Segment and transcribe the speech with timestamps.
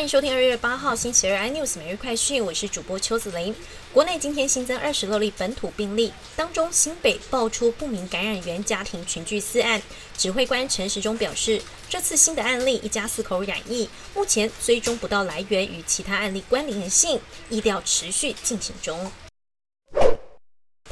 [0.00, 3.54] 欢迎收听二月八号星期二 iNews 每日快讯，我是主播邱子玲。
[3.92, 9.82] 国内今天新增二十六例本土病例，当中新北爆出不明感染源家庭群聚四案。
[10.16, 11.60] 指挥官陈时中表示，
[11.90, 19.12] 这次新的案例一家四口染疫，目前追踪不到来源与其他案例关联性，意调持续进行中。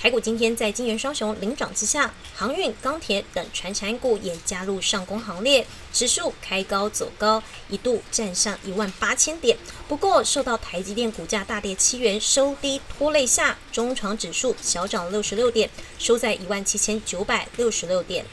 [0.01, 9.59] 台股今天在金元双雄领涨之下，航运、钢铁等传产股也加入上攻行列，指数开高走高，一度站上一万八千点。
[9.89, 18.25] 不过受到台积电股价大跌七元收低拖累下，中长指数小涨六十六点，收在一万七千九百六十六点。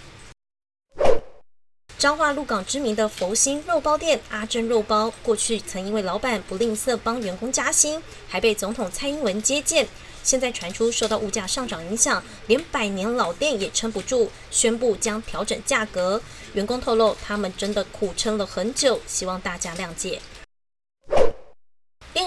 [2.05, 9.87] 彰化鹿港知名的佛心肉包店阿珍肉包，过去曾因为老板不吝啬帮员工加薪，还被总统蔡英文接见。
[10.21, 16.21] 现在传出受到物价上涨影响，连百年老店也撑不住，宣布将调整价格。
[16.53, 20.21] 员工透露，他们真的苦撑了很久，希望大家谅解。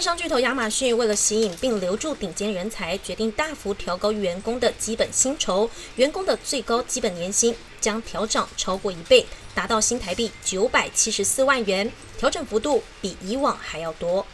[0.09, 14.27] 电商巨头亚马逊为了吸引并留住顶尖人才，决定大幅调高员工的基本薪酬，员工的最高基本年薪将调涨超过一倍，达到新台币九百七十四万元，调整幅度比以往还要多。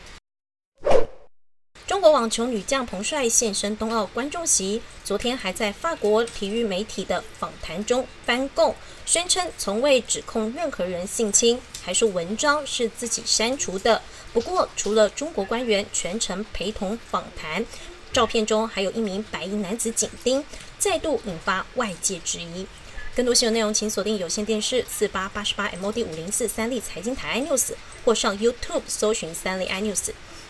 [2.04, 8.74] 中国网球女将彭帅现身冬奥观众席，昨天还在法国体育媒体的访谈中翻供，
[9.06, 14.02] 宣称从未指控任何人性侵，还说文章是自己删除的。
[14.34, 17.64] 不过，除了中国官员全程陪同访谈，
[18.12, 20.44] 照片中还有一名白衣男子紧盯，
[20.78, 22.66] 再度引发外界质疑。
[23.16, 27.70] 更多新闻内容，请锁定有线电视四八八十八 MOD 五零四三立财经台 iNews，
[28.04, 30.10] 或上 YouTube 搜寻三立 iNews。